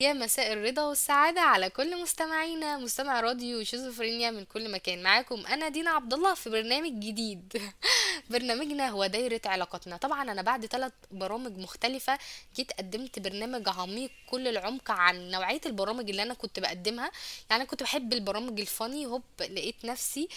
يا 0.00 0.12
مساء 0.12 0.52
الرضا 0.52 0.82
والسعادة 0.82 1.40
على 1.40 1.70
كل 1.70 2.02
مستمعينا 2.02 2.78
مستمع 2.78 3.20
راديو 3.20 3.64
شيزوفرينيا 3.64 4.30
من 4.30 4.44
كل 4.44 4.70
مكان. 4.72 5.02
معاكم 5.02 5.46
أنا 5.46 5.68
دينا 5.68 5.90
عبد 5.90 6.14
الله 6.14 6.34
في 6.34 6.50
برنامج 6.50 6.92
جديد. 7.00 7.62
برنامجنا 8.30 8.88
هو 8.88 9.06
دايرة 9.06 9.40
علاقاتنا. 9.46 9.96
طبعا 9.96 10.22
أنا 10.22 10.42
بعد 10.42 10.66
ثلاث 10.66 10.92
برامج 11.10 11.58
مختلفة 11.58 12.18
جيت 12.56 12.72
قدمت 12.72 13.18
برنامج 13.18 13.68
عميق 13.68 14.10
كل 14.30 14.48
العمق 14.48 14.90
عن 14.90 15.30
نوعية 15.30 15.60
البرامج 15.66 16.10
اللي 16.10 16.22
أنا 16.22 16.34
كنت 16.34 16.60
بقدمها. 16.60 17.10
يعني 17.50 17.62
أنا 17.62 17.64
كنت 17.64 17.82
بحب 17.82 18.12
البرامج 18.12 18.60
ال 18.60 18.68
funny 18.68 19.06
هوب 19.06 19.22
لقيت 19.40 19.84
نفسي 19.84 20.28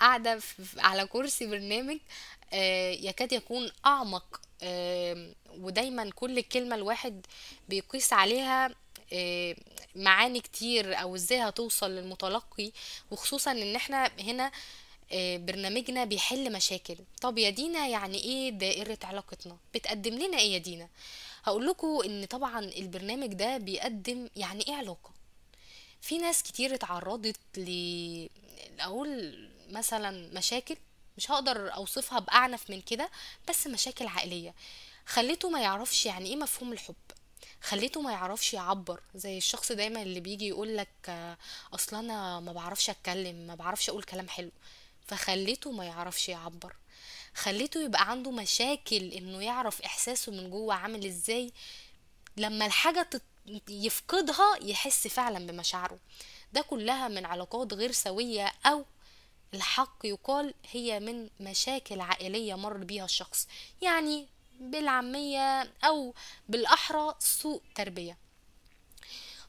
قاعدة 0.00 0.40
على 0.78 1.06
كرسي 1.06 1.46
برنامج 1.46 1.98
آه، 2.52 2.90
يكاد 2.90 3.32
يكون 3.32 3.70
أعمق 3.86 4.40
ودايما 5.58 6.10
كل 6.10 6.40
كلمة 6.40 6.76
الواحد 6.76 7.26
بيقيس 7.68 8.12
عليها 8.12 8.70
معاني 9.94 10.40
كتير 10.40 11.00
أو 11.00 11.14
إزاي 11.14 11.38
هتوصل 11.40 11.90
للمتلقي 11.90 12.72
وخصوصا 13.10 13.50
إن 13.52 13.76
إحنا 13.76 14.10
هنا 14.20 14.50
آه، 15.12 15.36
برنامجنا 15.36 16.04
بيحل 16.04 16.52
مشاكل. 16.52 16.96
طب 17.20 17.38
يا 17.38 17.50
دينا 17.50 17.86
يعني 17.86 18.18
إيه 18.18 18.50
دائرة 18.50 18.98
علاقتنا؟ 19.04 19.56
بتقدم 19.74 20.14
لنا 20.14 20.38
إيه 20.38 20.52
يا 20.52 20.58
دينا؟ 20.58 20.88
هقول 21.44 21.66
لكم 21.66 22.00
إن 22.04 22.24
طبعا 22.24 22.60
البرنامج 22.64 23.26
ده 23.34 23.56
بيقدم 23.58 24.28
يعني 24.36 24.66
إيه 24.68 24.74
علاقة؟ 24.74 25.10
في 26.00 26.18
ناس 26.18 26.42
كتير 26.42 26.74
اتعرضت 26.74 27.36
ل 27.56 28.28
أقول 28.80 29.48
مثلا 29.70 30.30
مشاكل 30.38 30.76
مش 31.16 31.30
هقدر 31.30 31.74
أوصفها 31.74 32.18
بأعنف 32.18 32.70
من 32.70 32.80
كده 32.80 33.10
بس 33.48 33.66
مشاكل 33.66 34.06
عائلية. 34.06 34.54
خليته 35.06 35.50
ما 35.50 35.60
يعرفش 35.60 36.06
يعني 36.06 36.28
إيه 36.28 36.36
مفهوم 36.36 36.72
الحب. 36.72 36.94
خليته 37.62 38.00
ما 38.00 38.12
يعرفش 38.12 38.54
يعبر 38.54 39.00
زي 39.14 39.38
الشخص 39.38 39.72
دايما 39.72 40.02
اللي 40.02 40.20
بيجي 40.20 40.48
يقولك 40.48 40.88
آه، 41.08 41.36
أصلا 41.74 41.98
أنا 42.00 42.40
ما 42.40 42.52
بعرفش 42.52 42.90
أتكلم 42.90 43.46
ما 43.46 43.54
بعرفش 43.54 43.88
أقول 43.90 44.02
كلام 44.02 44.28
حلو. 44.28 44.50
فخليته 45.06 45.70
ما 45.72 45.84
يعرفش 45.84 46.28
يعبر. 46.28 46.74
خليته 47.34 47.84
يبقى 47.84 48.10
عنده 48.10 48.30
مشاكل 48.30 49.12
إنه 49.12 49.42
يعرف 49.44 49.82
إحساسه 49.82 50.32
من 50.32 50.50
جوه 50.50 50.74
عامل 50.74 51.06
إزاي. 51.06 51.52
لما 52.36 52.66
الحاجة 52.66 53.02
تت- 53.02 53.22
يفقدها 53.68 54.56
يحس 54.62 55.06
فعلا 55.08 55.46
بمشاعره. 55.46 55.98
ده 56.52 56.60
كلها 56.60 57.08
من 57.08 57.24
علاقات 57.26 57.72
غير 57.74 57.92
سوية 57.92 58.52
أو 58.66 58.84
الحق 59.54 59.96
يقال 60.04 60.54
هي 60.70 61.00
من 61.00 61.28
مشاكل 61.40 62.00
عائلية 62.00 62.54
مر 62.54 62.76
بيها 62.76 63.04
الشخص. 63.04 63.48
يعني 63.82 64.26
بالعامية 64.60 65.72
أو 65.84 66.14
بالأحرى 66.48 67.14
سوء 67.18 67.62
تربية. 67.74 68.16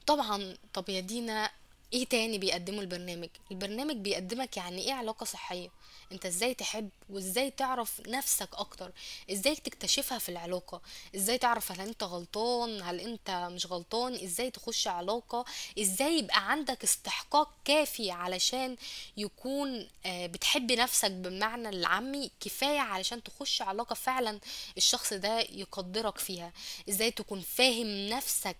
طبعا 0.07 0.57
طب 0.73 0.89
يا 0.89 0.99
دينا 0.99 1.49
إيه 1.93 2.05
تاني 2.05 2.37
بيقدمه 2.37 2.81
البرنامج؟ 2.81 3.29
البرنامج 3.51 3.95
بيقدمك 3.95 4.57
يعني 4.57 4.81
إيه 4.81 4.93
علاقة 4.93 5.23
صحية؟ 5.23 5.69
انت 6.11 6.25
إزاي 6.25 6.53
تحب 6.53 6.89
وازاي 7.09 7.51
تعرف 7.51 8.01
نفسك 8.07 8.49
أكتر؟ 8.53 8.91
إزاي 9.31 9.55
تكتشفها 9.55 10.17
في 10.19 10.29
العلاقة؟ 10.29 10.81
إزاي 11.15 11.37
تعرف 11.37 11.71
هل 11.71 11.81
انت 11.81 12.03
غلطان؟ 12.03 12.81
هل 12.81 12.99
انت 12.99 13.29
مش 13.51 13.65
غلطان؟ 13.65 14.13
إزاي 14.15 14.51
تخش 14.51 14.87
علاقة؟ 14.87 15.45
إزاي 15.79 16.17
يبقى 16.17 16.51
عندك 16.51 16.83
استحقاق 16.83 17.51
كافي 17.65 18.11
علشان 18.11 18.75
يكون 19.17 19.87
آه، 20.05 20.27
بتحب 20.27 20.71
نفسك 20.71 21.11
بالمعنى 21.11 21.69
العامي 21.69 22.31
كفاية 22.39 22.79
علشان 22.79 23.23
تخش 23.23 23.61
علاقة 23.61 23.93
فعلا 23.93 24.39
الشخص 24.77 25.13
ده 25.13 25.39
يقدرك 25.39 26.17
فيها؟ 26.17 26.51
إزاي 26.89 27.11
تكون 27.11 27.41
فاهم 27.41 28.09
نفسك؟ 28.09 28.57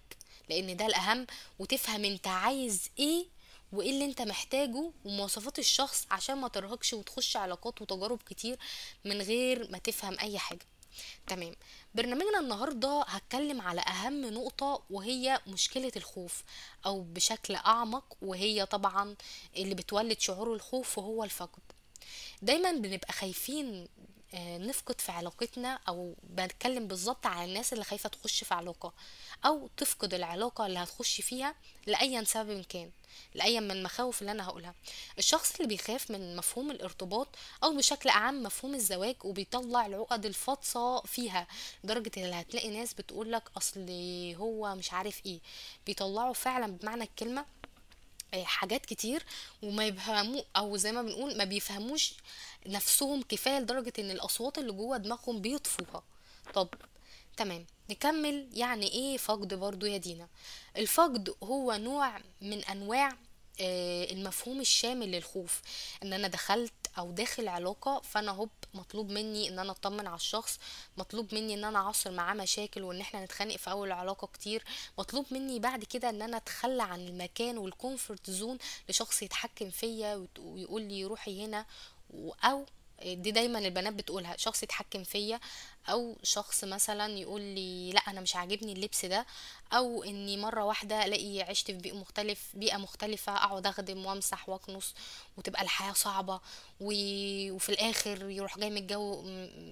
لأن 0.49 0.77
ده 0.77 0.85
الأهم. 0.85 1.27
وتفهم 1.59 2.05
انت 2.05 2.27
عايز 2.27 2.89
إيه 2.99 3.25
وإيه 3.73 3.89
اللي 3.89 4.05
أنت 4.05 4.21
محتاجه 4.21 4.91
ومواصفات 5.05 5.59
الشخص 5.59 6.07
عشان 6.11 6.37
ما 6.37 6.47
ترهقش 6.47 6.93
وتخش 6.93 7.37
علاقات 7.37 7.81
وتجارب 7.81 8.21
كتير 8.29 8.57
من 9.05 9.21
غير 9.21 9.71
ما 9.71 9.77
تفهم 9.77 10.19
أي 10.19 10.39
حاجة. 10.39 10.65
تمام. 11.27 11.55
برنامجنا 11.95 12.39
النهاردة 12.39 13.01
هتكلم 13.07 13.61
على 13.61 13.81
أهم 13.81 14.25
نقطة 14.25 14.83
وهي 14.89 15.41
مشكلة 15.47 15.91
الخوف 15.95 16.43
أو 16.85 17.01
بشكل 17.01 17.55
أعمق 17.55 18.17
وهي 18.21 18.65
طبعا 18.65 19.15
اللي 19.57 19.75
بتولد 19.75 20.19
شعور 20.19 20.53
الخوف 20.53 20.97
وهو 20.97 21.23
الفقد. 21.23 21.61
دايما 22.41 22.71
بنبقى 22.71 23.13
خايفين 23.13 23.87
نفقد 24.33 25.01
في 25.01 25.11
علاقتنا 25.11 25.79
أو 25.87 26.15
بتكلم 26.23 26.87
بالظبط 26.87 27.25
على 27.25 27.45
الناس 27.49 27.73
اللي 27.73 27.83
خايفة 27.83 28.09
تخش 28.09 28.43
في 28.43 28.53
علاقة 28.53 28.93
أو 29.45 29.69
تفقد 29.77 30.13
العلاقة 30.13 30.65
اللي 30.65 30.79
هتخش 30.79 31.21
فيها 31.21 31.55
لأي 31.87 32.25
سبب 32.25 32.61
كان 32.61 32.91
لأي 33.35 33.59
من 33.59 33.71
المخاوف 33.71 34.21
اللي 34.21 34.31
أنا 34.31 34.45
هقولها. 34.45 34.75
الشخص 35.17 35.55
اللي 35.55 35.67
بيخاف 35.67 36.11
من 36.11 36.35
مفهوم 36.35 36.71
الارتباط 36.71 37.27
أو 37.63 37.77
بشكل 37.77 38.09
اعم 38.09 38.43
مفهوم 38.43 38.75
الزواج 38.75 39.15
وبيطلع 39.23 39.85
العقد 39.85 40.25
الفاطسة 40.25 41.01
فيها 41.01 41.47
لدرجة 41.83 42.11
ان 42.17 42.33
هتلاقي 42.33 42.69
ناس 42.69 42.93
بتقولك 42.93 43.43
أصل 43.57 43.89
هو 44.39 44.75
مش 44.75 44.93
عارف 44.93 45.25
إيه 45.25 45.39
بيطلعوا 45.85 46.33
فعلا 46.33 46.77
بمعنى 46.77 47.03
الكلمة 47.03 47.41
آه، 47.41 47.60
حاجات 48.35 48.85
كتير 48.85 49.23
وما 49.63 49.85
يفهموا 49.85 50.41
أو 50.57 50.77
زي 50.77 50.91
ما 50.91 51.01
بنقول 51.01 51.37
ما 51.37 51.43
بيفهموش 51.43 52.13
نفسهم 52.67 53.21
كفاية 53.29 53.59
لدرجة 53.59 53.93
إن 53.99 54.11
الأصوات 54.11 54.57
اللي 54.57 54.71
جوه 54.71 54.97
دماغهم 54.97 55.41
بيطفوها. 55.41 56.03
طب 56.53 56.67
تمام. 57.37 57.65
نكمل. 57.89 58.47
يعني 58.53 58.91
إيه 58.91 59.17
فقد 59.17 59.53
برضو 59.53 59.85
يا 59.85 59.97
دينا؟ 59.97 60.27
الفقد 60.77 61.35
هو 61.43 61.73
نوع 61.73 62.17
من 62.41 62.63
أنواع 62.63 63.09
آه، 63.61 64.11
المفهوم 64.11 64.59
الشامل 64.61 65.11
للخوف. 65.11 65.61
إن 66.03 66.13
أنا 66.13 66.27
دخلت 66.27 66.73
أو 66.97 67.11
داخل 67.11 67.47
علاقة 67.47 68.01
فأنا 68.01 68.31
هوب 68.31 68.49
مطلوب 68.73 69.09
مني 69.09 69.49
إن 69.49 69.59
أنا 69.59 69.71
أطمن 69.71 70.07
على 70.07 70.15
الشخص 70.15 70.59
مطلوب 70.97 71.35
مني 71.35 71.53
إن 71.53 71.63
أنا 71.63 71.79
اعصر 71.79 72.11
معاه 72.11 72.33
مشاكل 72.33 72.83
وإن 72.83 73.01
إحنا 73.01 73.25
نتخانق 73.25 73.55
في 73.55 73.71
أول 73.71 73.87
العلاقة 73.87 74.27
كتير 74.27 74.63
مطلوب 74.97 75.25
مني 75.31 75.59
بعد 75.59 75.83
كده 75.83 76.09
إن 76.09 76.21
أنا 76.21 76.37
أتخلى 76.37 76.83
عن 76.83 76.99
المكان 77.07 77.57
وال 77.57 77.73
comfort 77.73 78.29
zone 78.29 78.57
لشخص 78.89 79.23
يتحكم 79.23 79.69
فيا 79.69 80.27
ويقول 80.39 80.81
لي 80.81 81.05
روحي 81.05 81.45
هنا 81.45 81.65
أو 82.43 82.65
ده 83.05 83.31
دايما 83.31 83.59
البنات 83.59 83.93
بتقولها 83.93 84.37
شخص 84.37 84.63
يتحكم 84.63 85.03
فيا 85.03 85.39
أو 85.89 86.17
شخص 86.23 86.63
مثلا 86.63 87.17
يقول 87.17 87.41
لي 87.41 87.91
لا 87.91 87.99
أنا 87.99 88.21
مش 88.21 88.35
عاجبني 88.35 88.73
اللبس 88.73 89.05
ده 89.05 89.25
أو 89.73 90.03
إني 90.03 90.37
مرة 90.37 90.63
واحدة 90.63 91.05
ألاقي 91.05 91.41
عشت 91.41 91.65
في 91.67 91.73
بيئة 91.77 91.93
مختلف 91.93 92.49
بيئة 92.53 92.77
مختلفة 92.77 93.35
أقعد 93.35 93.67
أخدم 93.67 94.05
وأمسح 94.05 94.49
وأكنس 94.49 94.93
وتبقى 95.37 95.61
الحياة 95.61 95.93
صعبة. 95.93 96.39
وفي 96.81 97.69
الآخر 97.69 98.29
يروح 98.29 98.57
جاي 98.59 98.69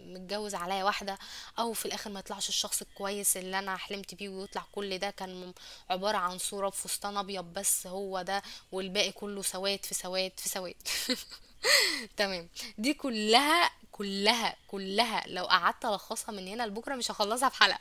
متجوز 0.07 0.55
عليا 0.55 0.83
واحدة 0.83 1.17
أو 1.59 1.73
في 1.73 1.85
الآخر 1.85 2.09
ما 2.09 2.19
يطلعش 2.19 2.49
الشخص 2.49 2.81
الكويس 2.81 3.37
اللي 3.37 3.59
أنا 3.59 3.77
حلمت 3.77 4.15
بيه 4.15 4.29
ويطلع 4.29 4.65
كل 4.71 4.97
ده 4.97 5.09
كان 5.09 5.53
عبارة 5.89 6.17
عن 6.17 6.37
صورة 6.37 6.69
بفستان 6.69 7.17
أبيض 7.17 7.45
بس 7.45 7.87
هو 7.87 8.21
ده 8.21 8.43
والباقي 8.71 9.11
كله 9.11 9.41
سواد 9.41 9.85
في 9.85 9.93
سواد 9.93 10.31
في 10.37 10.49
سواد 10.49 10.75
تمام. 12.17 12.49
دي 12.77 12.93
كلها 12.93 13.71
كلها 13.91 14.55
كلها 14.67 15.23
لو 15.27 15.45
قعدت 15.45 15.85
ألخصها 15.85 16.31
من 16.31 16.47
هنا 16.47 16.63
لبكرة 16.67 16.95
مش 16.95 17.11
هخلصها 17.11 17.49
في 17.49 17.57
حلقة. 17.63 17.79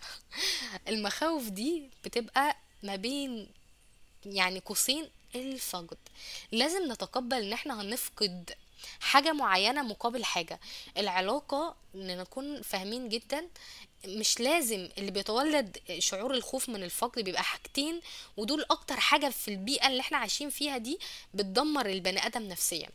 المخاوف 0.89 1.49
دي 1.49 1.91
بتبقى 2.05 2.57
ما 2.83 2.97
بين 2.97 3.49
يعني 4.27 4.61
قوسين 4.61 5.11
الفقد. 5.35 5.99
لازم 6.53 6.93
نتقبل 6.93 7.43
إن 7.43 7.53
إحنا 7.53 7.81
هنفقد 7.81 8.51
حاجة 9.01 9.33
معينة 9.33 9.83
مقابل 9.83 10.25
حاجة. 10.25 10.61
العلاقة 10.97 11.77
إن 11.95 12.19
نكون 12.19 12.63
فاهمين 12.63 13.09
جدا 13.09 13.49
مش 14.07 14.41
لازم 14.41 14.89
اللي 14.99 15.11
بيتولد 15.11 15.79
شعور 15.99 16.35
الخوف 16.35 16.69
من 16.69 16.83
الفقد 16.83 17.23
بيبقى 17.25 17.43
حاجتين 17.45 18.01
ودول 18.37 18.65
أكتر 18.71 19.01
حاجة 19.01 19.29
في 19.29 19.49
البيئة 19.49 19.87
اللي 19.87 20.01
إحنا 20.01 20.19
عايشين 20.19 20.51
فيها 20.51 20.79
دي 20.79 20.99
بتدمر 21.35 21.87
البني 21.87 22.27
آدم 22.27 22.43
نفسيا. 22.43 22.89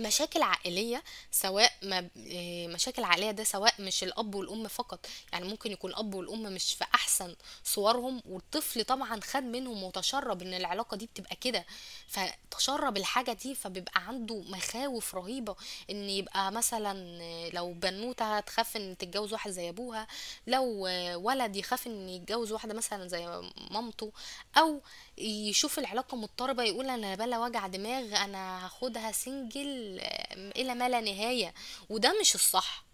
مشاكل 0.00 0.42
عائلية 0.42 1.02
سواء 1.30 1.72
ما 1.82 2.08
إيه، 2.16 2.68
مشاكل 2.68 3.04
عائلية 3.04 3.30
ده 3.30 3.44
سواء 3.44 3.74
مش 3.78 4.02
الأب 4.04 4.34
والأم 4.34 4.68
فقط. 4.68 5.06
يعني 5.32 5.48
ممكن 5.48 5.72
يكون 5.72 5.90
الأب 5.90 6.14
والأم 6.14 6.42
مش 6.42 6.72
في 6.74 6.84
أحسن 6.94 7.36
صورهم 7.64 8.22
والطفل 8.26 8.84
طبعا 8.84 9.20
خد 9.20 9.42
منهم 9.42 9.82
وتشرب 9.82 10.42
إن 10.42 10.54
العلاقة 10.54 10.96
دي 10.96 11.06
بتبقى 11.06 11.36
كده. 11.36 11.66
فتشرب 12.08 12.96
الحاجة 12.96 13.32
دي 13.32 13.54
فبيبقى 13.54 14.02
عنده 14.06 14.42
مخاوف 14.48 15.14
رهيبة 15.14 15.56
إن 15.90 16.10
يبقى 16.10 16.52
مثلا 16.52 17.50
لو 17.50 17.72
بنوتة 17.72 18.40
تخاف 18.40 18.76
إن 18.76 18.96
تتجوز 18.98 19.32
واحد 19.32 19.50
زي 19.50 19.68
أبوها 19.68 20.06
لو 20.46 20.86
آه، 20.86 21.16
ولد 21.16 21.56
يخاف 21.56 21.86
إن 21.86 22.08
يتجوز 22.08 22.52
واحدة 22.52 22.74
مثلا 22.74 23.08
زي 23.08 23.42
مامته 23.70 24.12
أو 24.58 24.80
يشوف 25.18 25.78
العلاقة 25.78 26.16
مضطربة 26.16 26.62
يقول 26.62 26.90
أنا 26.90 27.14
بلا 27.14 27.38
وجع 27.38 27.66
دماغ 27.66 28.16
أنا 28.24 28.66
هاخدها 28.66 29.12
سنجل 29.12 29.98
إلى 30.56 30.74
ما 30.74 30.88
لا 30.88 31.00
نهاية. 31.00 31.54
وده 31.88 32.20
مش 32.20 32.34
الصح. 32.34 32.84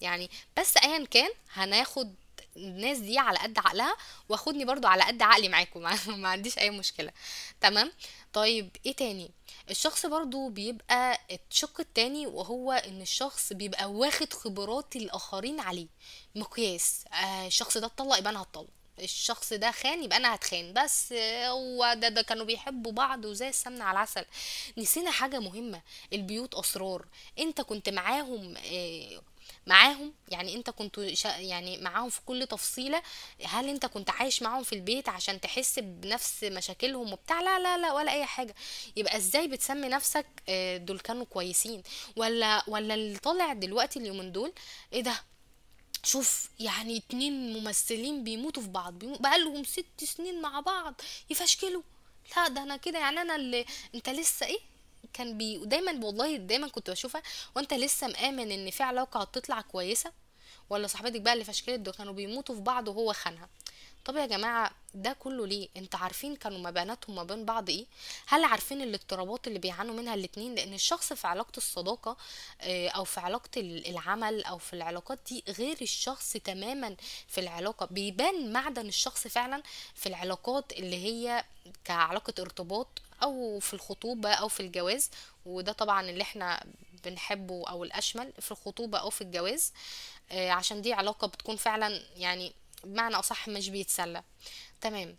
يعني 0.00 0.30
بس 0.58 0.76
ايا 0.76 1.04
كان 1.06 1.30
هناخد 1.52 2.14
الناس 2.56 2.98
دي 2.98 3.18
على 3.18 3.38
قد 3.38 3.58
عقلها 3.58 3.96
وآخدني 4.28 4.64
برضو 4.64 4.86
على 4.88 5.04
قد 5.04 5.22
عقلي 5.22 5.48
معاكم. 5.48 5.80
ما 6.22 6.28
عنديش 6.28 6.58
أي 6.58 6.70
مشكلة. 6.70 7.12
تمام؟ 7.60 7.92
طيب 8.32 8.76
إيه 8.86 8.92
تاني؟ 8.96 9.30
الشخص 9.70 10.06
برضو 10.06 10.48
بيبقى 10.48 11.18
الشق 11.50 11.80
التاني 11.80 12.26
وهو 12.26 12.72
إن 12.72 13.02
الشخص 13.02 13.52
بيبقى 13.52 13.90
واخد 13.92 14.32
خبرات 14.32 14.96
الآخرين 14.96 15.60
عليه. 15.60 15.88
مقياس. 16.34 17.04
آه 17.12 17.46
الشخص 17.46 17.78
ده 17.78 17.86
اتطلق 17.86 18.18
يبقى 18.18 18.30
أنا 18.30 18.42
هتطلق. 18.42 18.79
الشخص 19.00 19.52
ده 19.52 19.70
خان 19.70 20.04
يبقى 20.04 20.16
أنا 20.16 20.34
هتخان. 20.34 20.72
بس 20.72 21.12
هو 21.46 21.94
ده 21.96 22.08
ده 22.08 22.22
كانوا 22.22 22.44
بيحبوا 22.46 22.92
بعض 22.92 23.24
وزي 23.24 23.48
السمنة 23.48 23.84
على 23.84 23.92
العسل. 23.96 24.24
نسينا 24.78 25.10
حاجة 25.10 25.38
مهمة 25.40 25.82
البيوت 26.12 26.54
أسرار. 26.54 27.06
أنت 27.38 27.60
كنت 27.60 27.88
معاهم 27.88 28.54
آه، 28.56 29.22
معاهم؟ 29.66 30.12
يعني 30.28 30.54
أنت 30.56 30.70
كنت 30.70 30.98
يعني 31.24 31.78
معاهم 31.78 32.08
في 32.10 32.20
كل 32.26 32.46
تفصيلة؟ 32.46 33.02
هل 33.44 33.68
أنت 33.68 33.86
كنت 33.86 34.10
عايش 34.10 34.42
معاهم 34.42 34.62
في 34.64 34.74
البيت 34.74 35.08
عشان 35.08 35.40
تحس 35.40 35.78
بنفس 35.78 36.44
مشاكلهم 36.44 37.12
وبتاع؟ 37.12 37.40
لا 37.40 37.58
لا 37.58 37.78
لا 37.78 37.92
ولا 37.92 38.12
أي 38.12 38.24
حاجة. 38.26 38.54
يبقى 38.96 39.16
إزاي 39.16 39.48
بتسمي 39.48 39.88
نفسك 39.88 40.26
آه، 40.48 40.76
دول 40.76 40.98
كانوا 41.00 41.24
كويسين؟ 41.24 41.82
ولا 42.16 42.62
ولا 42.68 42.94
اللي 42.94 43.18
طالع 43.18 43.52
دلوقتي 43.52 43.98
اليومين 43.98 44.32
دول 44.32 44.52
إيه 44.92 45.00
ده؟ 45.02 45.14
شوف 46.02 46.50
يعني 46.60 46.96
اتنين 46.98 47.52
ممثلين 47.52 48.24
بيموتوا 48.24 48.62
في 48.62 48.68
بعض 48.68 48.92
بيمو... 48.98 49.16
بقالهم 49.16 49.64
ست 49.64 50.04
سنين 50.04 50.42
مع 50.42 50.60
بعض 50.60 50.94
يفشكلوا. 51.30 51.82
لا 52.36 52.48
ده 52.48 52.62
أنا 52.62 52.76
كده 52.76 52.98
يعني 52.98 53.20
أنا 53.20 53.36
اللي 53.36 53.64
أنت 53.94 54.08
لسه 54.08 54.46
إيه؟ 54.46 54.58
كان 55.12 55.38
بي 55.38 55.58
دايما 55.64 56.06
والله 56.06 56.36
دايما 56.36 56.68
كنت 56.68 56.90
بشوفها 56.90 57.22
وأنت 57.56 57.74
لسه 57.74 58.06
مآمن 58.06 58.50
إن 58.50 58.70
في 58.70 58.82
علاقة 58.82 59.20
هتطلع 59.20 59.60
كويسة؟ 59.60 60.12
ولا 60.70 60.86
صاحبتك 60.86 61.20
بقى 61.20 61.32
اللي 61.32 61.44
فشكلت 61.44 61.80
دول 61.80 61.94
كانوا 61.94 62.12
بيموتوا 62.12 62.54
في 62.54 62.60
بعض 62.60 62.88
وهو 62.88 63.12
خانها؟ 63.12 63.48
طب 64.04 64.16
يا 64.16 64.26
جماعة 64.26 64.70
ده 64.94 65.12
كله 65.12 65.46
ليه؟ 65.46 65.68
انت 65.76 65.94
عارفين 65.94 66.36
كانوا 66.36 66.58
ما 66.58 66.70
بيناتهم 66.70 67.16
ما 67.16 67.22
بين 67.24 67.44
بعض 67.44 67.70
إيه؟ 67.70 67.86
هل 68.26 68.44
عارفين 68.44 68.80
الاضطرابات 68.82 69.46
اللي 69.46 69.58
بيعانوا 69.58 69.94
منها 69.94 70.14
الاتنين؟ 70.14 70.54
لأن 70.54 70.74
الشخص 70.74 71.12
في 71.12 71.26
علاقة 71.26 71.52
الصداقة 71.56 72.16
آه، 72.60 72.88
أو 72.88 73.04
في 73.04 73.20
علاقة 73.20 73.48
ال- 73.56 73.86
العمل 73.86 74.44
أو 74.44 74.58
في 74.58 74.72
العلاقات 74.72 75.18
دي 75.28 75.44
غير 75.48 75.76
الشخص 75.82 76.32
تماما 76.32 76.96
في 77.28 77.40
العلاقة. 77.40 77.86
بيبان 77.86 78.52
معدن 78.52 78.86
الشخص 78.88 79.26
فعلا 79.26 79.62
في 79.94 80.08
العلاقات 80.08 80.72
اللي 80.72 80.96
هي 81.04 81.44
كعلاقة 81.84 82.34
ارتباط 82.40 82.88
أو 83.22 83.58
في 83.60 83.74
الخطوبة 83.74 84.30
أو 84.32 84.48
في 84.48 84.60
الجواز. 84.60 85.10
وده 85.46 85.72
طبعا 85.72 86.10
اللي 86.10 86.22
إحنا 86.22 86.64
بنحبه 87.04 87.64
أو 87.68 87.84
الأشمل 87.84 88.32
في 88.40 88.50
الخطوبة 88.50 88.98
أو 88.98 89.10
في 89.10 89.20
الجواز. 89.20 89.72
آه، 90.32 90.50
عشان 90.50 90.82
دي 90.82 90.92
علاقة 90.92 91.26
بتكون 91.26 91.56
فعلا 91.56 92.02
يعني 92.16 92.52
بمعنى 92.84 93.14
أصح 93.14 93.48
مش 93.48 93.68
بيتسلى. 93.68 94.22
تمام. 94.80 95.16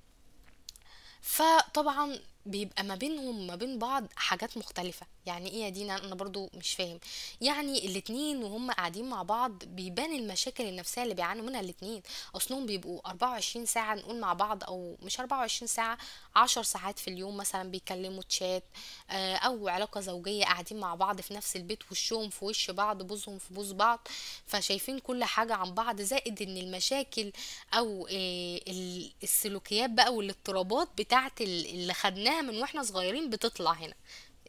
فطبعا 1.21 2.19
بيبقى 2.45 2.83
ما 2.83 2.95
بينهم 2.95 3.47
ما 3.47 3.55
بين 3.55 3.79
بعض 3.79 4.07
حاجات 4.15 4.57
مختلفة. 4.57 5.05
يعني 5.25 5.50
إيه 5.50 5.63
يا 5.63 5.69
دينا؟ 5.69 5.97
أنا 6.06 6.15
برضو 6.15 6.50
مش 6.53 6.73
فاهم. 6.73 7.00
يعني 7.41 7.85
الاتنين 7.85 8.44
وهم 8.44 8.71
قاعدين 8.71 9.09
مع 9.09 9.23
بعض 9.23 9.63
بيبان 9.65 10.15
المشاكل 10.15 10.63
النفسية 10.63 11.03
اللي 11.03 11.13
بيعانوا 11.13 11.45
منها 11.45 11.59
الاتنين. 11.59 12.01
أصلهم 12.35 12.65
بيبقوا 12.65 13.01
24 13.09 13.65
ساعة 13.65 13.95
نقول 13.95 14.19
مع 14.19 14.33
بعض 14.33 14.63
أو 14.63 14.97
مش 15.01 15.19
24 15.19 15.68
ساعة 15.68 15.97
10 16.35 16.62
ساعات 16.62 17.00
في 17.00 17.07
اليوم 17.09 17.38
مثلا 17.38 17.71
بيكلموا 17.71 18.23
تشات 18.23 18.63
آه، 19.09 19.35
أو 19.35 19.68
علاقة 19.68 20.01
زوجية 20.01 20.44
قاعدين 20.45 20.79
مع 20.79 20.95
بعض 20.95 21.21
في 21.21 21.33
نفس 21.33 21.56
البيت 21.56 21.91
وشهم 21.91 22.29
في 22.29 22.45
وش 22.45 22.71
بعض 22.71 23.01
بوزهم 23.03 23.38
في 23.38 23.53
بوز 23.53 23.71
بعض. 23.71 24.07
فشايفين 24.47 25.00
كل 25.00 25.24
حاجة 25.24 25.53
عن 25.53 25.74
بعض 25.74 26.01
زائد 26.01 26.41
إن 26.41 26.57
المشاكل 26.57 27.31
أو 27.74 28.07
آه، 28.07 28.59
ال- 28.67 29.12
السلوكيات 29.24 29.89
بقى 29.89 30.13
والإضطرابات 30.13 30.89
بتاعت 30.97 31.41
ال- 31.41 31.65
اللي 31.65 31.94
خدناها 31.94 32.41
من 32.41 32.57
وإحنا 32.57 32.83
صغيرين 32.83 33.29
بتطلع 33.29 33.71
هنا. 33.71 33.94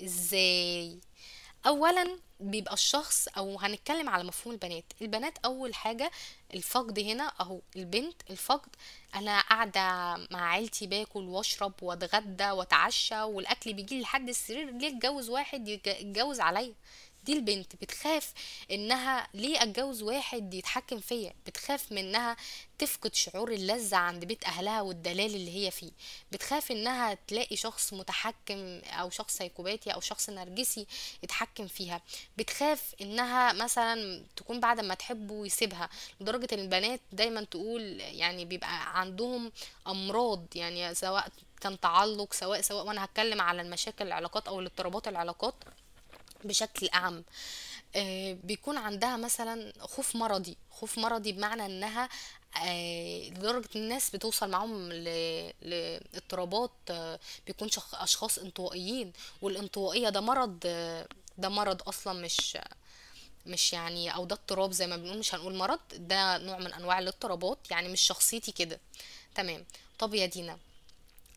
إزاي؟ 0.00 0.98
اولا 1.66 2.18
بيبقى 2.40 2.74
الشخص 2.74 3.28
أو 3.28 3.58
هنتكلم 3.58 4.08
على 4.08 4.24
مفهوم 4.24 4.54
البنات. 4.54 4.84
البنات 5.02 5.38
أول 5.44 5.74
حاجة 5.74 6.10
الفقد 6.54 6.98
هنا 6.98 7.32
أهو 7.40 7.60
البنت 7.76 8.22
الفقد. 8.30 8.68
أنا 9.14 9.40
قاعدة 9.40 9.80
مع 10.30 10.48
عيلتي 10.50 10.86
باكل 10.86 11.22
وأشرب 11.24 11.72
وأتغدى 11.82 12.50
وأتعشى 12.50 13.22
والأكل 13.22 13.72
بيجي 13.72 14.00
لحد 14.00 14.28
السرير 14.28 14.70
ليه 14.70 14.88
اتجوز 14.96 15.28
واحد 15.30 15.68
يتج- 15.68 15.88
يتجوز 16.00 16.40
عليا؟ 16.40 16.74
دي 17.24 17.32
البنت 17.32 17.76
بتخاف 17.76 18.32
إنها 18.70 19.28
ليه 19.34 19.62
أتجوز 19.62 20.02
واحد 20.02 20.54
يتحكم 20.54 21.00
فيا؟ 21.00 21.32
بتخاف 21.46 21.92
من 21.92 21.98
انها 21.98 22.36
تفقد 22.78 23.14
شعور 23.14 23.52
اللذة 23.52 23.96
عند 23.96 24.24
بيت 24.24 24.44
أهلها 24.44 24.80
والدلال 24.82 25.34
اللي 25.34 25.66
هي 25.66 25.70
فيه. 25.70 25.90
بتخاف 26.32 26.70
إنها 26.72 27.18
تلاقي 27.26 27.56
شخص 27.56 27.92
متحكم 27.92 28.80
أو 28.84 29.10
شخص 29.10 29.36
سيكوباتي 29.36 29.90
أو 29.90 30.00
شخص 30.00 30.30
نرجسي 30.30 30.86
يتحكم 31.22 31.66
فيها. 31.66 32.00
بتخاف 32.38 32.94
إنها 33.00 33.52
مثلا 33.52 34.22
تكون 34.36 34.60
بعد 34.60 34.80
ما 34.80 34.94
تحبه 34.94 35.46
يسيبها 35.46 35.88
لدرجة 36.20 36.48
البنات 36.52 37.00
دايما 37.12 37.44
تقول 37.44 38.00
يعني 38.00 38.44
بيبقى 38.44 39.00
عندهم 39.00 39.52
أمراض 39.86 40.46
يعني 40.54 40.94
سواء 40.94 41.28
كان 41.60 41.80
تعلق 41.80 42.32
سواء 42.32 42.60
سواء 42.60 42.86
وأنا 42.86 43.04
هتكلم 43.04 43.40
على 43.40 43.62
المشاكل 43.62 44.06
العلاقات 44.06 44.48
أو 44.48 44.60
الاضطرابات 44.60 45.08
العلاقات. 45.08 45.54
بشكل 46.46 46.88
أعم. 46.94 47.24
آه، 47.96 48.32
بيكون 48.44 48.76
عندها 48.78 49.16
مثلا 49.16 49.72
خوف 49.80 50.16
مرضي. 50.16 50.56
خوف 50.70 50.98
مرضي 50.98 51.32
بمعنى 51.32 51.66
إنها 51.66 52.08
آه، 52.64 53.28
لدرجة 53.28 53.68
الناس 53.76 54.10
بتوصل 54.10 54.50
معاهم 54.50 54.92
لاضطرابات 55.62 56.70
آه، 56.90 57.18
بيكون 57.46 57.68
شخ- 57.70 57.94
أشخاص 58.02 58.38
انطوائيين. 58.38 59.12
والانطوائية 59.42 60.08
ده 60.08 60.20
مرض 60.20 60.58
ده 61.38 61.48
مرض 61.48 61.88
أصلا 61.88 62.20
مش 62.20 62.58
مش 63.46 63.72
يعني 63.72 64.14
أو 64.14 64.24
ده 64.24 64.34
اضطراب 64.34 64.72
زي 64.72 64.86
ما 64.86 64.96
بنقول 64.96 65.18
مش 65.18 65.34
هنقول 65.34 65.54
مرض 65.54 65.80
ده 65.92 66.38
نوع 66.38 66.58
من 66.58 66.72
أنواع 66.74 66.98
الاضطرابات. 66.98 67.58
يعني 67.70 67.88
مش 67.88 68.00
شخصيتي 68.00 68.52
كده. 68.52 68.80
تمام. 69.34 69.64
طب 69.98 70.14
يا 70.14 70.26
دينا 70.26 70.58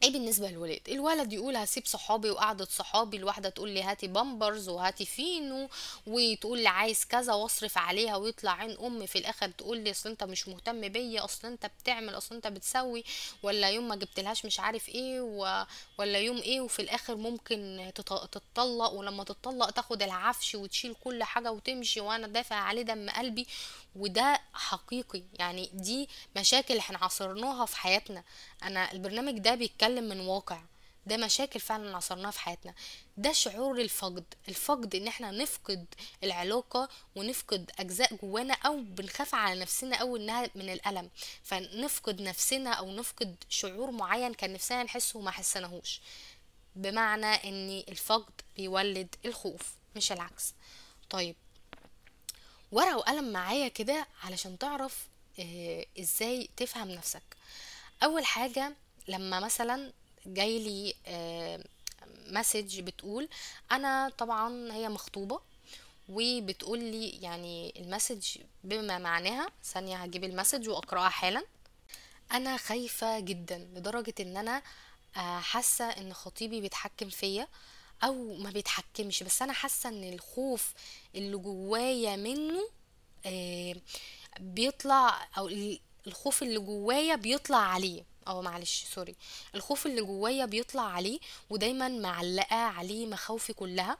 إيه 0.03 0.11
بالنسبة 0.11 0.47
للولاد؟ 0.49 0.79
الولد 0.89 1.33
يقول 1.33 1.55
هسيب 1.55 1.85
صحابي 1.85 2.29
وقعدة 2.29 2.65
صحابي 2.65 3.17
الواحدة 3.17 3.49
تقول 3.49 3.69
لي 3.69 3.83
هاتي 3.83 4.07
بامبرز 4.07 4.69
وهاتي 4.69 5.05
فينو 5.05 5.69
وتقول 6.07 6.59
لي 6.59 6.67
عايز 6.67 7.05
كذا 7.05 7.33
واصرف 7.33 7.77
عليها 7.77 8.15
ويطلع 8.15 8.51
عين 8.51 8.77
امي 8.79 9.07
في 9.07 9.17
الآخر 9.17 9.49
تقول 9.49 9.77
لي 9.77 9.91
أصل 9.91 10.09
أنت 10.09 10.23
مش 10.23 10.47
مهتم 10.47 10.87
بيا 10.87 11.23
أصل 11.25 11.47
أنت 11.47 11.65
بتعمل 11.81 12.17
أصل 12.17 12.35
أنت 12.35 12.47
بتسوي 12.47 13.03
ولا 13.43 13.69
يوم 13.69 13.87
ما 13.87 13.95
جبتلهاش 13.95 14.45
مش 14.45 14.59
عارف 14.59 14.89
إيه 14.89 15.21
و... 15.21 15.65
ولا 15.99 16.19
يوم 16.19 16.37
إيه 16.37 16.61
وفي 16.61 16.81
الآخر 16.81 17.15
ممكن 17.15 17.91
تط... 17.95 18.27
تتطلق 18.29 18.91
ولما 18.93 19.23
تتطلق 19.23 19.69
تاخد 19.69 20.03
العفش 20.03 20.55
وتشيل 20.55 20.95
كل 21.03 21.23
حاجة 21.23 21.51
وتمشي 21.51 21.99
وأنا 21.99 22.27
دافع 22.27 22.55
عليه 22.55 22.81
دم 22.81 23.09
قلبي. 23.09 23.47
وده 23.95 24.39
حقيقي 24.53 25.23
يعني 25.39 25.69
دي 25.73 26.09
مشاكل 26.37 26.77
إحنا 26.77 26.97
عاصرناها 26.97 27.65
في 27.65 27.77
حياتنا. 27.77 28.23
أنا 28.63 28.91
البرنامج 28.91 29.37
ده 29.39 29.55
بيتكلم 29.55 29.84
من 29.91 30.19
واقع. 30.19 30.61
ده 31.05 31.17
مشاكل 31.17 31.59
فعلا 31.59 31.97
عصرناها 31.97 32.31
في 32.31 32.39
حياتنا. 32.39 32.73
ده 33.17 33.31
شعور 33.33 33.81
الفقد. 33.81 34.23
الفقد 34.47 34.95
إن 34.95 35.07
إحنا 35.07 35.31
نفقد 35.31 35.85
العلاقة 36.23 36.89
ونفقد 37.15 37.71
أجزاء 37.79 38.15
جوانا 38.15 38.53
أو 38.53 38.77
بنخاف 38.81 39.35
على 39.35 39.59
نفسنا 39.59 39.95
أو 39.95 40.17
إنها 40.17 40.49
من 40.55 40.69
الألم. 40.69 41.09
فنفقد 41.43 42.21
نفسنا 42.21 42.73
أو 42.73 42.91
نفقد 42.91 43.35
شعور 43.49 43.91
معين 43.91 44.33
كان 44.33 44.53
نفسنا 44.53 44.83
نحسه 44.83 45.19
وما 45.19 45.31
حسناهوش 45.31 46.01
بمعنى 46.75 47.25
إن 47.25 47.83
الفقد 47.89 48.33
بيولد 48.57 49.15
الخوف 49.25 49.73
مش 49.95 50.11
العكس. 50.11 50.53
طيب. 51.09 51.35
ورقة 52.71 52.97
وقلم 52.97 53.31
معايا 53.33 53.67
كده 53.67 54.07
علشان 54.23 54.57
تعرف 54.57 55.07
آه، 55.39 55.85
إزاي 55.99 56.49
تفهم 56.57 56.91
نفسك. 56.91 57.23
أول 58.03 58.25
حاجة 58.25 58.73
لما 59.07 59.39
مثلا 59.39 59.93
جايلي 60.25 60.93
message 62.27 62.79
بتقول 62.79 63.29
أنا 63.71 64.09
طبعا 64.17 64.73
هي 64.73 64.89
مخطوبة 64.89 65.39
وبتقول 66.09 66.79
لي 66.79 67.09
يعني 67.09 67.73
ال 67.79 67.87
message 67.87 68.37
بما 68.63 68.97
معناها 68.97 69.47
ثانية 69.63 69.97
هجيب 69.97 70.23
المسج 70.23 70.69
وأقرأها 70.69 71.09
حالا. 71.09 71.45
أنا 72.31 72.57
خايفة 72.57 73.19
جدا 73.19 73.57
لدرجة 73.57 74.13
إن 74.19 74.37
أنا 74.37 74.61
آه، 75.17 75.39
حاسة 75.39 75.85
إن 75.89 76.13
خطيبي 76.13 76.61
بيتحكم 76.61 77.09
فيا 77.09 77.47
أو 78.03 78.33
ما 78.37 78.49
بيتحكمش. 78.51 79.23
بس 79.23 79.41
أنا 79.41 79.53
حاسة 79.53 79.89
إن 79.89 80.13
الخوف 80.13 80.73
اللي 81.15 81.37
جوايا 81.37 82.15
منه 82.15 82.69
آه، 83.25 83.75
بيطلع 84.39 85.27
أو 85.37 85.47
ال- 85.47 85.79
الخوف 86.07 86.43
اللي 86.43 86.59
جوايا 86.59 87.15
بيطلع 87.15 87.57
عليه. 87.57 88.03
أو 88.27 88.41
معلش 88.41 88.85
سوري. 88.95 89.15
الخوف 89.55 89.85
اللي 89.85 90.01
جوايا 90.01 90.45
بيطلع 90.45 90.83
عليه 90.83 91.19
ودايما 91.49 91.87
معلقة 91.87 92.55
عليه 92.55 93.05
مخاوفي 93.05 93.53
كلها. 93.53 93.97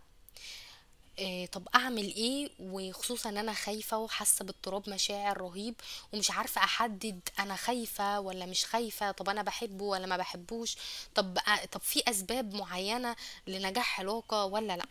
إيه 1.20 1.46
طب 1.46 1.68
أعمل 1.76 2.04
إيه؟ 2.16 2.50
وخصوصا 2.60 3.30
إن 3.30 3.38
أنا 3.38 3.54
خايفة 3.54 3.98
وحاسة 3.98 4.46
باضطراب 4.46 4.90
مشاعر 4.90 5.42
رهيب 5.42 5.76
ومش 6.14 6.32
عارفة 6.32 6.64
أحدد 6.64 7.20
أنا 7.40 7.56
خايفة 7.56 8.20
ولا 8.20 8.46
مش 8.46 8.66
خايفة 8.66 9.12
طب 9.12 9.30
أنا 9.30 9.42
بحبه 9.42 9.84
ولا 9.86 10.06
ما 10.08 10.18
بحبوش 10.18 10.76
طب 11.16 11.38
طب 11.72 11.82
في 11.82 12.04
أسباب 12.08 12.54
معينة 12.54 13.16
لنجاح 13.48 14.00
علاقة 14.00 14.46
ولا 14.46 14.78
لأ. 14.78 14.86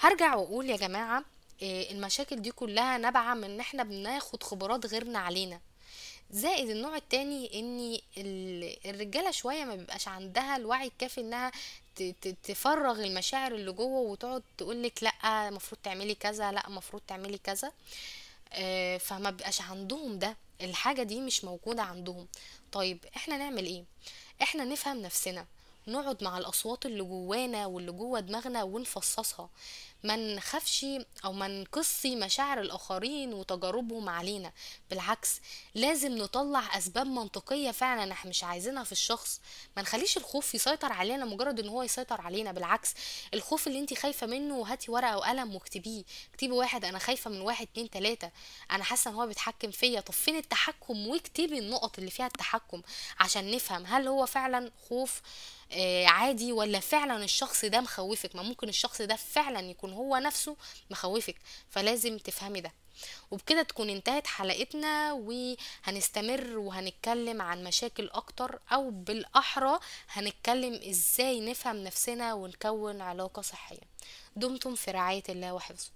هرجع 0.00 0.34
وأقول 0.34 0.70
يا 0.70 0.76
جماعة 0.76 1.24
إيه 1.62 1.90
المشاكل 1.92 2.42
دي 2.42 2.50
كلها 2.50 2.98
نابعة 2.98 3.34
من 3.34 3.44
إن 3.44 3.60
إحنا 3.60 3.82
بناخد 3.82 4.42
خبرات 4.42 4.86
غيرنا 4.86 5.18
علينا. 5.18 5.60
زائد 6.30 6.70
النوع 6.70 6.96
التاني 6.96 7.60
ان 7.60 7.98
ال- 8.16 8.86
الرجالة 8.90 9.30
شوية 9.30 9.64
ما 9.64 9.74
بيبقاش 9.74 10.08
عندها 10.08 10.56
الوعي 10.56 10.86
الكافي 10.86 11.20
إنها 11.20 11.52
تفرغ 12.44 13.04
المشاعر 13.04 13.54
اللي 13.54 13.72
جوه 13.72 14.00
وتقعد 14.10 14.42
تقولك 14.58 15.02
لأ 15.02 15.48
المفروض 15.48 15.80
تعملي 15.82 16.14
كذا 16.14 16.52
لأ 16.52 16.66
المفروض 16.68 17.02
تعملي 17.08 17.38
كذا. 17.38 17.72
آه، 18.52 18.98
فما 18.98 19.30
بيبقاش 19.30 19.60
عندهم 19.60 20.18
ده. 20.18 20.36
الحاجة 20.60 21.02
دي 21.02 21.20
مش 21.20 21.44
موجودة 21.44 21.82
عندهم. 21.82 22.26
طيب 22.72 22.98
إحنا 23.16 23.36
نعمل 23.36 23.66
إيه؟ 23.66 23.84
إحنا 24.42 24.64
نفهم 24.64 25.02
نفسنا. 25.02 25.46
نقعد 25.88 26.24
مع 26.24 26.38
الأصوات 26.38 26.86
اللي 26.86 27.02
جوانا 27.02 27.66
واللي 27.66 27.92
جوا 27.92 28.20
دماغنا 28.20 28.62
ونفصصها. 28.62 29.50
ما 30.04 30.16
نخافش 30.16 30.86
أو 31.24 31.32
ما 31.32 31.48
نقصي 31.48 32.16
مشاعر 32.16 32.60
الآخرين 32.60 33.32
وتجاربهم 33.34 34.08
علينا. 34.08 34.52
بالعكس 34.90 35.40
لازم 35.74 36.18
نطلع 36.18 36.78
أسباب 36.78 37.06
منطقية 37.06 37.70
فعلا 37.70 38.12
إحنا 38.12 38.30
مش 38.30 38.44
عايزينها 38.44 38.84
في 38.84 38.92
الشخص. 38.92 39.40
ما 39.76 39.82
نخليش 39.82 40.16
الخوف 40.16 40.54
يسيطر 40.54 40.92
علينا 40.92 41.24
مجرد 41.24 41.60
إن 41.60 41.68
هو 41.68 41.82
يسيطر 41.82 42.20
علينا. 42.20 42.52
بالعكس 42.52 42.94
الخوف 43.34 43.66
اللي 43.66 43.78
انت 43.78 43.94
خايفة 43.94 44.26
منه 44.26 44.62
هاتي 44.72 44.90
ورقة 44.90 45.16
وقلم 45.16 45.54
واكتبيه. 45.54 46.04
اكتبي 46.34 46.52
واحد 46.52 46.84
أنا 46.84 46.98
خايفة 46.98 47.30
من 47.30 47.40
واحد 47.40 47.68
اتنين 47.72 47.90
تلاتة. 47.90 48.30
أنا 48.70 48.84
حاسة 48.84 49.10
إن 49.10 49.14
هو 49.14 49.26
بيتحكم 49.26 49.70
فيا. 49.70 50.00
طب 50.00 50.14
فين 50.14 50.36
التحكم 50.36 51.06
واكتبي 51.06 51.58
النقط 51.58 51.98
اللي 51.98 52.10
فيها 52.10 52.26
التحكم 52.26 52.82
عشان 53.20 53.50
نفهم 53.50 53.86
هل 53.86 54.08
هو 54.08 54.26
فعلا 54.26 54.70
خوف 54.88 55.20
عادي 56.06 56.52
ولا 56.52 56.80
فعلا 56.80 57.24
الشخص 57.24 57.64
ده 57.64 57.80
مخوفك؟ 57.80 58.36
ما 58.36 58.42
ممكن 58.42 58.68
الشخص 58.68 59.02
ده 59.02 59.16
فعلا 59.16 59.60
يكون 59.60 59.92
هو 59.92 60.16
نفسه 60.16 60.56
مخوفك 60.90 61.36
فلازم 61.70 62.18
تفهمي 62.18 62.60
ده. 62.60 62.72
وبكده 63.30 63.62
تكون 63.62 63.90
انتهت 63.90 64.26
حلقتنا 64.26 65.12
وهنستمر 65.12 66.58
وهنتكلم 66.58 67.42
عن 67.42 67.64
مشاكل 67.64 68.08
أكتر 68.12 68.58
أو 68.72 68.90
بالأحرى 68.90 69.78
هنتكلم 70.08 70.74
إزاي 70.90 71.40
نفهم 71.40 71.76
نفسنا 71.76 72.34
ونكون 72.34 73.00
علاقة 73.00 73.42
صحية. 73.42 73.80
دمتم 74.36 74.74
في 74.74 74.90
رعاية 74.90 75.22
الله 75.28 75.52
وحفظه. 75.52 75.90